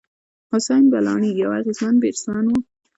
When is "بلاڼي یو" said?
0.91-1.51